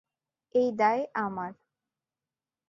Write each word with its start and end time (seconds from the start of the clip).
এই 0.55 0.69
দায় 0.71 1.01
আমার। 1.17 1.51